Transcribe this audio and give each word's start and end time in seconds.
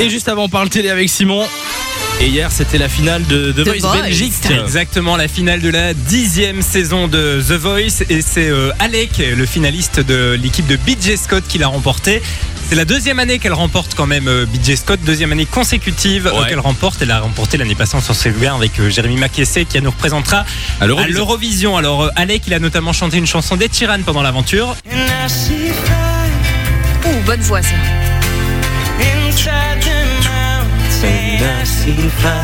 Et 0.00 0.08
juste 0.10 0.28
avant, 0.28 0.44
on 0.44 0.48
parle 0.48 0.68
télé 0.68 0.90
avec 0.90 1.08
Simon. 1.10 1.44
Et 2.20 2.26
hier, 2.26 2.50
c'était 2.50 2.78
la 2.78 2.88
finale 2.88 3.24
de 3.26 3.52
The, 3.52 3.64
The 3.64 3.68
Voice, 3.68 3.78
Voice. 3.80 4.02
Belgique. 4.02 4.32
Exactement, 4.50 5.16
la 5.16 5.28
finale 5.28 5.60
de 5.60 5.68
la 5.70 5.94
dixième 5.94 6.62
saison 6.62 7.06
de 7.08 7.40
The 7.46 7.52
Voice 7.52 8.02
et 8.08 8.22
c'est 8.22 8.48
euh, 8.48 8.70
Alec, 8.80 9.18
le 9.18 9.46
finaliste 9.46 10.00
de 10.00 10.32
l'équipe 10.40 10.66
de 10.66 10.76
BJ 10.76 11.16
Scott 11.16 11.44
qui 11.48 11.58
l'a 11.58 11.68
remporté. 11.68 12.20
C'est 12.68 12.74
la 12.74 12.84
deuxième 12.84 13.18
année 13.20 13.38
qu'elle 13.38 13.52
remporte 13.54 13.94
quand 13.94 14.06
même 14.06 14.26
euh, 14.28 14.46
BJ 14.46 14.74
Scott, 14.76 14.98
deuxième 15.04 15.30
année 15.32 15.46
consécutive 15.46 16.26
euh, 16.26 16.40
Ouais. 16.42 16.48
qu'elle 16.48 16.58
remporte. 16.60 17.00
Elle 17.02 17.10
a 17.12 17.20
remporté 17.20 17.56
l'année 17.56 17.76
passée, 17.76 17.96
s'en 18.00 18.14
souvient, 18.14 18.56
avec 18.56 18.78
euh, 18.80 18.90
Jérémy 18.90 19.16
Mackessé 19.16 19.64
qui 19.64 19.80
nous 19.80 19.90
représentera 19.90 20.44
À 20.80 20.86
l'Eurovision. 20.86 21.76
Alors 21.76 22.10
Alec, 22.16 22.42
il 22.48 22.54
a 22.54 22.58
notamment 22.58 22.92
chanté 22.92 23.16
une 23.18 23.26
chanson 23.26 23.56
d'Ed 23.56 23.72
Sheeran 23.74 24.02
pendant 24.04 24.22
l'aventure. 24.22 24.74
Ouh, 27.06 27.20
bonne 27.24 27.40
voix 27.42 27.62
ça. 27.62 27.74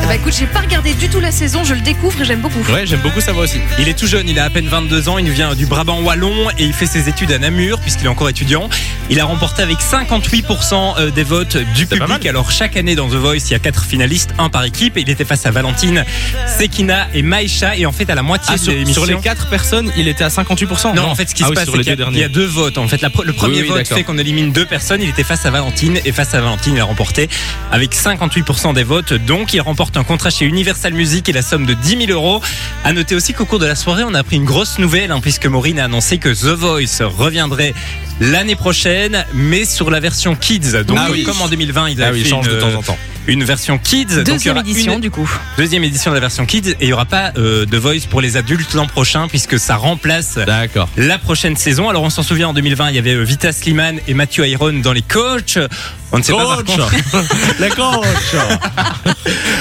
Bah 0.07 0.15
écoute, 0.15 0.34
j'ai 0.39 0.47
pas 0.47 0.61
regardé 0.61 0.95
du 0.95 1.09
tout 1.09 1.21
la 1.21 1.33
saison, 1.33 1.65
je 1.65 1.75
le 1.75 1.80
découvre 1.80 2.21
et 2.21 2.25
j'aime 2.25 2.41
beaucoup. 2.41 2.61
Ouais, 2.73 2.87
j'aime 2.87 3.01
beaucoup 3.01 3.21
sa 3.21 3.33
voix 3.33 3.45
aussi. 3.45 3.61
Il 3.79 3.89
est 3.89 3.98
tout 3.98 4.07
jeune, 4.07 4.29
il 4.29 4.39
a 4.39 4.45
à 4.45 4.51
peine 4.51 4.67
22 4.67 5.09
ans, 5.09 5.19
il 5.19 5.30
vient 5.30 5.55
du 5.55 5.67
Brabant 5.67 6.01
wallon 6.03 6.51
et 6.59 6.65
il 6.65 6.73
fait 6.73 6.87
ses 6.87 7.09
études 7.09 7.33
à 7.33 7.39
Namur 7.39 7.80
puisqu'il 7.80 8.07
est 8.07 8.09
encore 8.09 8.29
étudiant. 8.29 8.69
Il 9.11 9.21
a 9.21 9.27
remporté 9.27 9.63
avec 9.63 9.79
58% 9.81 10.95
euh, 10.99 11.11
des 11.11 11.25
votes 11.25 11.57
du 11.75 11.87
public. 11.87 12.25
Alors 12.27 12.51
chaque 12.51 12.77
année 12.77 12.95
dans 12.95 13.07
The 13.09 13.15
Voice, 13.15 13.37
il 13.49 13.51
y 13.51 13.55
a 13.55 13.59
quatre 13.59 13.85
finalistes, 13.85 14.31
un 14.39 14.49
par 14.49 14.65
équipe. 14.65 14.95
Il 14.97 15.11
était 15.11 15.25
face 15.27 15.45
à 15.47 15.51
Valentine, 15.51 16.05
Sekina 16.59 17.09
et 17.12 17.23
Maïcha 17.23 17.77
et 17.77 17.85
en 17.87 17.93
fait 17.93 18.09
à 18.09 18.15
la 18.15 18.23
moitié 18.23 18.55
Ah, 18.55 18.59
de 18.59 18.62
sur, 18.87 18.95
sur 18.95 19.07
les 19.07 19.17
4 19.17 19.48
personnes, 19.51 19.93
il 19.97 20.09
était 20.09 20.25
à 20.25 20.29
58%. 20.29 20.95
Non, 20.95 21.03
en 21.03 21.15
fait, 21.15 21.29
ce 21.29 21.35
qui 21.35 21.43
Ah 21.43 21.47
se 21.47 21.51
oui, 21.51 21.55
passe, 21.57 21.65
c'est 21.67 21.73
qu'il 21.73 21.87
y, 21.87 21.91
a- 21.91 21.95
il 21.95 21.98
y 21.98 22.03
a 22.03 22.05
derniers. 22.11 22.29
deux 22.29 22.47
votes. 22.47 22.79
En 22.79 22.89
fait, 22.89 23.03
la 23.03 23.11
le 23.23 23.33
premier 23.35 23.62
oui, 23.62 23.69
vote 23.69 23.87
fait 23.87 24.05
qu'on 24.05 24.17
élimine 24.19 24.53
deux 24.53 24.67
personnes. 24.67 25.03
Il 25.03 25.09
était 25.11 25.23
face 25.25 25.45
à 25.45 25.51
Valentine 25.51 26.01
et 26.05 26.12
face 26.12 26.34
à 26.34 26.41
Valentine, 26.41 26.75
il 26.77 26.81
a 26.81 26.84
remporté 26.84 27.29
avec 27.71 27.95
58% 27.95 28.73
des 28.75 28.84
votes. 28.84 29.12
Donc, 29.12 29.53
il 29.53 29.61
remporte 29.61 29.97
un 29.97 30.05
contrat 30.05 30.31
chez 30.31 30.47
Universal 30.47 30.95
Music 30.95 31.29
et 31.29 31.33
la 31.33 31.43
somme 31.43 31.67
de 31.67 31.75
10 31.75 32.06
000 32.06 32.11
euros. 32.12 32.41
À 32.85 32.93
noter 32.93 33.15
aussi 33.15 33.33
qu'au 33.33 33.47
cours 33.47 33.59
de 33.59 33.67
la 33.67 33.77
soirée, 33.77 34.05
on 34.05 34.13
a 34.13 34.19
appris 34.19 34.37
une 34.37 34.45
grosse 34.45 34.79
nouvelle, 34.79 35.11
hein, 35.11 35.21
puisque 35.23 35.47
Maureen 35.47 35.79
a 35.79 35.85
annoncé 35.85 36.19
que 36.19 36.29
The 36.29 36.55
Voice 36.55 37.03
reviendrait 37.03 37.73
l'année 38.21 38.57
prochaine, 38.57 39.25
mais 39.33 39.65
sur 39.65 39.91
la 39.91 40.01
version 40.01 40.37
Kids. 40.37 40.85
Donc, 40.87 40.99
Ah 41.01 41.09
oui. 41.11 41.25
comme 41.25 41.41
en 41.41 41.49
2020, 41.49 41.89
ils 41.89 42.03
Ah 42.03 42.09
avaient 42.09 42.17
oui, 42.17 42.21
il 42.21 42.25
fait 42.25 42.31
change 42.31 42.47
une, 42.47 42.53
de 42.57 42.61
temps 42.61 42.75
en 42.75 42.83
temps. 42.83 42.99
Une 43.27 43.44
version 43.44 43.78
Kids. 43.78 44.06
Donc, 44.06 44.14
il 44.17 44.20
y 44.20 44.25
Deuxième 44.25 44.56
aura 44.56 44.61
édition 44.69 44.94
une- 44.94 45.00
du 45.00 45.11
coup. 45.11 45.30
deuxième 45.56 45.84
édition 45.84 46.11
de 46.11 46.14
la 46.17 46.20
version 46.20 46.47
Kids 46.47 46.70
et 46.70 46.77
il 46.83 46.86
n'y 46.86 46.92
aura 46.92 47.05
pas 47.06 47.33
euh, 47.39 47.64
de 47.66 47.77
Voice 47.78 48.06
pour 48.11 48.20
les 48.20 48.36
adultes 48.36 48.75
l'an 48.75 48.86
prochain, 48.86 49.28
puisque 49.28 49.58
ça 49.58 49.77
remplace 49.77 50.39
la 50.97 51.19
prochaine 51.19 51.56
saison. 51.56 51.89
Alors 51.89 52.03
on 52.03 52.11
s'en 52.11 52.22
souvient 52.22 52.48
en 52.48 52.55
2020, 52.55 52.91
il 52.91 52.97
y 52.97 52.98
avait 52.98 53.14
euh, 53.14 53.22
Vita 53.22 53.53
Sliman 53.53 53.98
et 54.08 54.14
Matthew 54.14 54.41
Iron 54.47 54.72
dans 54.75 54.92
les 54.92 55.03
coachs. 55.03 55.58
On 56.12 56.19
ne 56.19 56.22
sait 56.22 56.33
pas 56.33 56.47
par 56.47 56.56
Coach 56.64 56.77
contre. 56.77 56.91
Les 57.61 57.69
coachs 57.70 58.06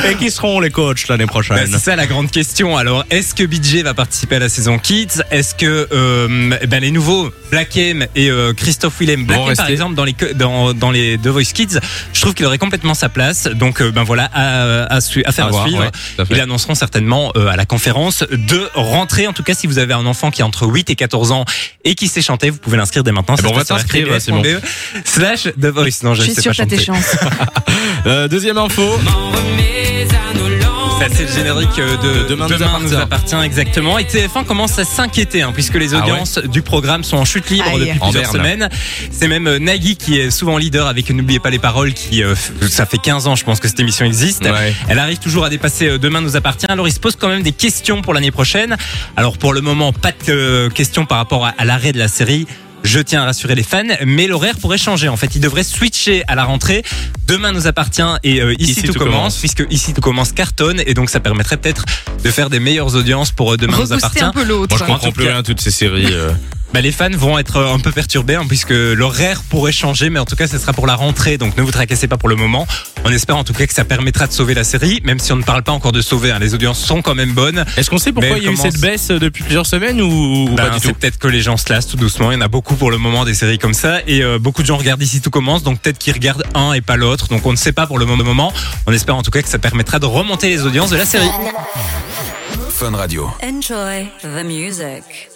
Et 0.10 0.16
qui 0.16 0.30
seront 0.30 0.60
les 0.60 0.70
coachs 0.70 1.08
l'année 1.08 1.26
prochaine 1.26 1.58
c'est 1.66 1.80
ça 1.80 1.96
la 1.96 2.06
grande 2.06 2.30
question. 2.30 2.78
Alors, 2.78 3.06
est-ce 3.10 3.34
que 3.34 3.44
BJ 3.44 3.78
va 3.84 3.94
participer 3.94 4.36
à 4.36 4.40
la 4.40 4.50
saison 4.50 4.78
Kids? 4.78 5.24
Est-ce 5.32 5.56
que 5.56 5.88
euh, 5.92 6.56
ben, 6.68 6.80
les 6.82 6.92
nouveaux 6.92 7.32
Black 7.50 7.76
M 7.78 8.06
et 8.16 8.30
euh, 8.30 8.54
Christophe 8.54 9.00
Willem, 9.00 9.26
Black 9.26 9.40
M 9.48 9.56
par 9.56 9.70
exemple 9.70 9.96
dans 9.96 10.04
les 10.04 10.16
dans, 10.36 10.74
dans 10.74 10.92
les 10.92 11.18
The 11.18 11.28
Voice 11.28 11.54
Kids, 11.54 11.80
je 12.14 12.22
trouve 12.22 12.34
qu'il 12.34 12.46
aurait 12.46 12.58
complètement 12.58 12.94
sa 12.94 13.10
place. 13.10 13.48
Donc 13.54 13.82
euh, 13.82 13.92
ben 13.92 14.04
voilà 14.04 14.30
à, 14.34 14.84
à, 14.94 15.02
su- 15.02 15.24
à 15.26 15.32
faire 15.32 15.46
À 15.46 15.48
à 15.48 15.52
voir, 15.52 15.68
suivre. 15.68 15.82
ouais. 16.20 16.26
Ils 16.32 16.40
annonceront 16.42 16.76
certainement 16.76 17.32
euh, 17.36 17.48
à 17.48 17.56
la 17.56 17.66
conférence 17.66 18.24
de 18.32 18.70
rentrée. 18.74 19.28
En 19.28 19.34
tout 19.34 19.44
cas, 19.44 19.54
si 19.54 19.68
vous 19.68 19.78
avez 19.78 19.94
un 19.94 20.06
enfant 20.06 20.32
qui 20.32 20.42
a 20.42 20.46
entre 20.46 20.68
8 20.68 20.90
et 20.90 20.96
14 20.96 21.32
ans 21.32 21.46
et 21.84 21.96
qui 21.96 22.08
sait 22.08 22.22
chanter, 22.22 22.50
vous 22.50 22.58
pouvez 22.58 22.78
l'inscrire 22.78 23.04
dès 23.04 23.12
maintenant. 23.12 23.36
Eh 23.38 23.42
Ça 23.42 23.48
on 23.50 23.54
va 23.54 23.64
t'inscrire, 23.66 24.08
c'est 24.20 24.32
bon. 24.32 24.42
rtbs.be 24.42 24.62
Slash 25.06 25.44
The 25.60 25.66
Voice. 25.68 26.04
Non, 26.04 26.14
je 26.14 26.22
Je 26.22 26.32
suis 26.32 26.34
sais 26.36 26.44
pas 26.44 26.52
que 26.52 26.58
t'as 26.58 26.66
tes 26.66 26.84
chanter. 26.84 27.02
chances. 27.02 27.16
Euh, 28.06 28.28
Deuxième 28.28 28.58
info. 28.58 28.84
Ça, 31.00 31.08
c'est 31.12 31.24
le 31.24 31.32
générique 31.32 31.80
euh, 31.80 31.98
de 32.24 32.28
Demain 32.30 32.48
Demain, 32.48 32.80
nous 32.82 32.90
nous, 32.90 32.96
appartient. 32.96 33.36
exactement. 33.44 33.98
Et 33.98 34.04
TF1 34.06 34.46
commence 34.46 34.80
à 34.80 34.86
s'inquiéter, 34.86 35.42
hein, 35.42 35.52
puisque 35.54 35.76
les 35.76 35.94
Ah 35.94 35.98
ouais 35.98 36.04
audiences 36.12 36.38
du 36.40 36.62
programme 36.62 37.04
sont 37.04 37.18
en 37.18 37.26
chute 37.26 37.50
libre 37.50 37.66
Aïe. 37.68 37.80
depuis 37.80 38.00
En 38.00 38.12
plusieurs 38.12 38.32
berne. 38.32 38.46
semaines. 38.46 38.70
C'est 39.12 39.28
même 39.28 39.48
euh, 39.48 39.60
Nagui 39.60 39.96
qui 39.98 40.18
est 40.20 40.32
souvent 40.32 40.58
leader 40.58 40.88
avec 40.88 41.10
N'oubliez 41.10 41.40
pas 41.40 41.50
les 41.50 41.60
paroles, 41.60 41.94
qui 41.94 42.24
euh, 42.24 42.36
ça 42.70 42.86
fait 42.86 42.98
15 43.00 43.28
ans, 43.28 43.36
je 43.36 43.44
pense 43.44 43.60
que 43.60 43.68
cette 43.68 43.80
émission 43.80 44.06
existe. 44.06 44.44
Ouais. 44.46 44.74
Elle 44.88 45.00
arrive 45.00 45.18
toujours 45.20 45.44
à 45.44 45.50
dépasser 45.50 45.88
euh, 45.90 45.98
Demain 45.98 46.22
nous 46.22 46.36
appartient. 46.38 46.66
Alors 46.70 46.88
il 46.88 46.94
se 46.94 47.00
pose 47.00 47.16
quand 47.18 47.28
même 47.28 47.44
des 47.44 47.52
questions 47.52 48.02
pour 48.02 48.14
l'année 48.14 48.32
prochaine. 48.32 48.78
Alors 49.18 49.38
pour 49.38 49.54
le 49.54 49.62
moment, 49.62 49.92
pas 49.94 50.12
de 50.12 50.16
euh, 50.32 50.70
questions 50.70 51.06
par 51.06 51.18
rapport 51.18 51.46
à, 51.46 51.54
à 51.58 51.66
l'arrêt 51.66 51.92
de 51.92 52.00
la 52.00 52.08
série. 52.08 52.48
Je 52.84 53.00
tiens 53.00 53.22
à 53.22 53.26
rassurer 53.26 53.56
les 53.56 53.64
fans, 53.64 53.84
mais 54.06 54.28
l'horaire 54.28 54.56
pourrait 54.58 54.78
changer. 54.78 55.08
En 55.08 55.16
fait, 55.18 55.36
il 55.36 55.42
devrait 55.42 55.64
switcher 55.64 56.24
à 56.28 56.36
la 56.36 56.44
rentrée. 56.44 56.84
Demain 57.28 57.52
nous 57.54 57.66
appartient 57.68 58.02
et 58.24 58.42
euh, 58.42 58.54
ici, 58.60 58.84
tout, 58.84 58.94
commence, 58.94 59.38
puisque 59.38 59.66
ici 59.70 59.94
tout 59.94 60.02
commence 60.02 60.34
cartonne 60.34 60.82
et 60.86 60.94
donc 60.94 61.10
ça 61.10 61.20
permettrait 61.22 61.58
peut-être 61.58 61.86
de 62.24 62.30
faire 62.30 62.50
des 62.50 62.60
meilleures 62.60 62.96
audiences 62.96 63.32
pour 63.32 63.54
euh, 63.54 63.58
Demain 63.58 63.78
nous 63.80 63.94
appartient. 63.94 64.22
un 64.24 64.32
peu 64.32 64.44
l'autre. 64.44 64.76
Moi, 64.78 64.86
je 64.86 64.92
En 64.92 64.96
comprends 64.96 65.12
plus 65.14 65.28
rien 65.28 65.44
toutes 65.44 65.62
ces 65.62 65.72
séries. 65.72 66.08
euh. 66.12 66.32
Bah, 66.74 66.82
les 66.82 66.92
fans 66.92 67.10
vont 67.12 67.38
être 67.38 67.58
euh, 67.58 67.74
un 67.74 67.78
peu 67.78 67.92
perturbés 67.92 68.34
hein, 68.34 68.46
puisque 68.48 68.72
l'horaire 68.72 69.44
pourrait 69.44 69.72
changer, 69.72 70.10
mais 70.10 70.18
en 70.20 70.26
tout 70.26 70.36
cas, 70.36 70.48
ce 70.48 70.58
sera 70.58 70.74
pour 70.74 70.88
la 70.88 70.96
rentrée. 70.96 71.38
Donc 71.38 71.56
ne 71.56 71.62
vous 71.62 71.72
tracassez 71.72 72.08
pas 72.08 72.18
pour 72.18 72.30
le 72.30 72.36
moment. 72.36 72.66
On 73.06 73.12
espère 73.12 73.38
en 73.38 73.44
tout 73.44 73.54
cas 73.54 73.68
que 73.68 73.74
ça 73.74 73.86
permettra 73.86 74.26
de 74.26 74.32
sauver 74.34 74.56
la 74.56 74.64
série, 74.64 75.00
même 75.04 75.20
si 75.20 75.32
on 75.32 75.36
ne 75.36 75.44
parle 75.44 75.62
pas 75.62 75.72
encore 75.72 75.92
de 75.92 76.02
sauver. 76.02 76.32
hein. 76.32 76.40
Les 76.40 76.56
audiences 76.56 76.84
sont 76.84 77.02
quand 77.04 77.14
même 77.14 77.34
bonnes. 77.34 77.64
Est-ce 77.78 77.90
qu'on 77.92 78.00
sait 78.00 78.12
pourquoi 78.12 78.38
il 78.40 78.44
y 78.44 78.48
a 78.48 78.52
eu 78.52 78.58
cette 78.58 78.80
baisse 78.80 79.10
depuis 79.10 79.44
plusieurs 79.44 79.68
semaines 79.68 80.02
ou, 80.02 80.08
ou 80.50 80.56
Ben, 80.56 80.70
pas 80.70 80.70
du 80.72 80.82
tout 80.82 80.94
peut-être 80.94 81.20
que 81.20 81.28
les 81.28 81.42
gens 81.42 81.58
se 81.58 81.72
lassent 81.72 81.88
tout 81.88 81.98
doucement. 81.98 82.32
Il 82.32 82.36
y 82.36 82.38
en 82.38 82.42
a 82.42 82.48
beaucoup 82.48 82.76
pour 82.76 82.90
le 82.90 82.98
moment 82.98 83.24
des 83.24 83.36
séries 83.36 83.60
comme 83.60 83.76
ça. 83.76 84.00
Et 84.08 84.24
euh, 84.24 84.40
beaucoup 84.40 84.64
de 84.64 84.68
gens 84.68 84.78
regardent 84.78 85.04
ici 85.04 85.22
tout 85.22 85.30
commence. 85.30 85.62
Donc 85.62 85.80
peut-être 85.80 86.00
qu'ils 86.00 86.14
regardent 86.14 86.46
un 86.56 86.74
et 86.74 86.82
pas 86.82 86.96
l'autre. 86.96 87.28
Donc 87.28 87.46
on 87.46 87.52
ne 87.52 87.58
sait 87.58 87.72
pas 87.74 87.86
pour 87.86 88.00
le 88.00 88.06
moment. 88.06 88.52
On 88.88 88.92
espère 88.94 89.16
en 89.16 89.22
tout 89.22 89.32
cas 89.32 89.44
que 89.44 89.50
ça 89.50 89.60
permettra 89.60 90.00
de 90.00 90.08
remonter 90.08 90.50
les 90.50 90.64
audiences 90.64 90.90
de 90.90 90.98
la 90.98 91.06
série. 91.06 91.30
Fun 92.72 92.96
Radio. 92.96 93.30
Enjoy 93.44 94.08
the 94.24 94.44
music. 94.44 95.30